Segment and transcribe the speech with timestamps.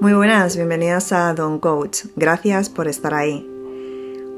[0.00, 2.04] Muy buenas, bienvenidas a Don Coach.
[2.14, 3.44] Gracias por estar ahí.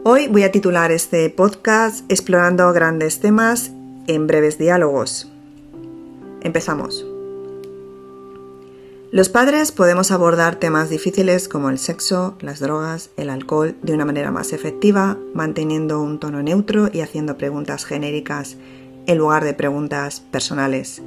[0.04, 3.70] Hoy voy a titular este podcast Explorando grandes temas
[4.06, 5.30] en breves diálogos.
[6.40, 7.04] Empezamos.
[9.10, 14.06] Los padres podemos abordar temas difíciles como el sexo, las drogas, el alcohol de una
[14.06, 18.56] manera más efectiva, manteniendo un tono neutro y haciendo preguntas genéricas
[19.06, 21.02] en lugar de preguntas personales.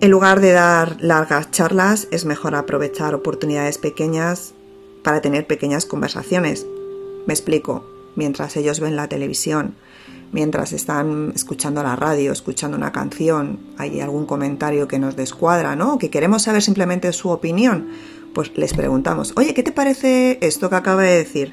[0.00, 4.54] En lugar de dar largas charlas, es mejor aprovechar oportunidades pequeñas
[5.02, 6.66] para tener pequeñas conversaciones.
[7.26, 7.84] Me explico,
[8.14, 9.74] mientras ellos ven la televisión,
[10.30, 15.98] mientras están escuchando la radio, escuchando una canción, hay algún comentario que nos descuadra, ¿no?
[15.98, 17.88] Que queremos saber simplemente su opinión,
[18.34, 21.52] pues les preguntamos, oye, ¿qué te parece esto que acaba de decir?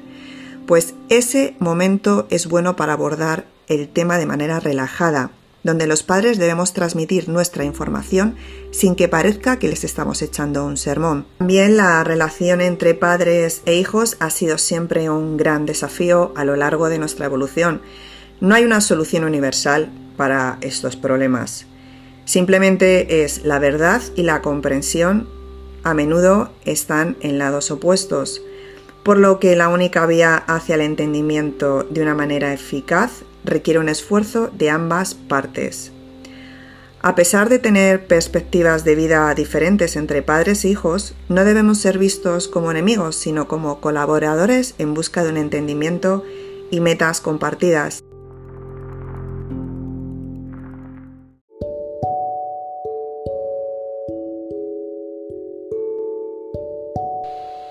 [0.68, 5.32] Pues ese momento es bueno para abordar el tema de manera relajada,
[5.66, 8.36] donde los padres debemos transmitir nuestra información
[8.70, 11.26] sin que parezca que les estamos echando un sermón.
[11.38, 16.56] También la relación entre padres e hijos ha sido siempre un gran desafío a lo
[16.56, 17.82] largo de nuestra evolución.
[18.40, 21.66] No hay una solución universal para estos problemas.
[22.24, 25.28] Simplemente es la verdad y la comprensión
[25.84, 28.42] a menudo están en lados opuestos,
[29.04, 33.88] por lo que la única vía hacia el entendimiento de una manera eficaz requiere un
[33.88, 35.92] esfuerzo de ambas partes.
[37.00, 41.98] A pesar de tener perspectivas de vida diferentes entre padres e hijos, no debemos ser
[41.98, 46.24] vistos como enemigos, sino como colaboradores en busca de un entendimiento
[46.70, 48.02] y metas compartidas.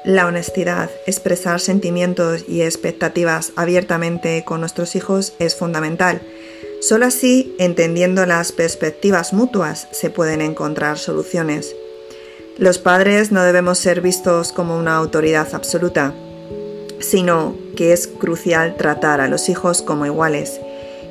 [0.05, 6.21] La honestidad, expresar sentimientos y expectativas abiertamente con nuestros hijos es fundamental.
[6.79, 11.75] Solo así, entendiendo las perspectivas mutuas, se pueden encontrar soluciones.
[12.59, 16.13] Los padres no debemos ser vistos como una autoridad absoluta,
[16.99, 20.61] sino que es crucial tratar a los hijos como iguales,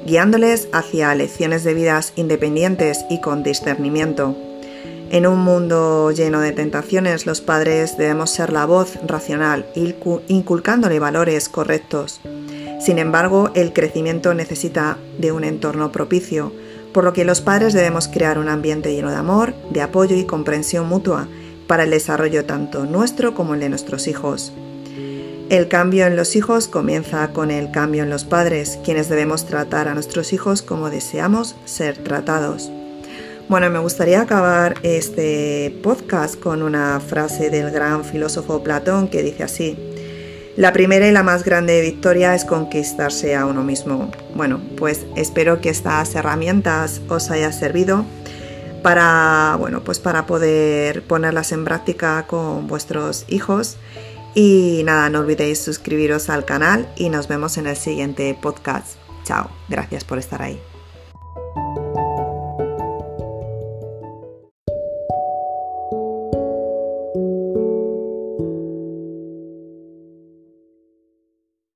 [0.06, 4.36] guiándoles hacia lecciones de vidas independientes y con discernimiento.
[5.10, 9.66] En un mundo lleno de tentaciones, los padres debemos ser la voz racional,
[10.28, 12.20] inculcándole valores correctos.
[12.80, 16.52] Sin embargo, el crecimiento necesita de un entorno propicio,
[16.92, 20.24] por lo que los padres debemos crear un ambiente lleno de amor, de apoyo y
[20.24, 21.28] comprensión mutua
[21.66, 24.52] para el desarrollo tanto nuestro como el de nuestros hijos.
[25.50, 29.88] El cambio en los hijos comienza con el cambio en los padres, quienes debemos tratar
[29.88, 32.70] a nuestros hijos como deseamos ser tratados.
[33.48, 39.42] Bueno, me gustaría acabar este podcast con una frase del gran filósofo Platón que dice
[39.42, 39.76] así,
[40.56, 44.10] la primera y la más grande victoria es conquistarse a uno mismo.
[44.34, 48.06] Bueno, pues espero que estas herramientas os haya servido
[48.82, 53.76] para, bueno, pues para poder ponerlas en práctica con vuestros hijos.
[54.34, 58.96] Y nada, no olvidéis suscribiros al canal y nos vemos en el siguiente podcast.
[59.24, 60.60] Chao, gracias por estar ahí.